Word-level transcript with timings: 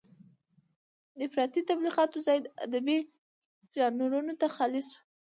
د 1.17 1.19
افراطي 1.27 1.61
تبليغاتو 1.69 2.23
ځای 2.27 2.37
ادبي 2.65 2.97
ژانرونو 3.73 4.33
ته 4.39 4.47
خالي 4.55 4.81
شو. 4.87 4.97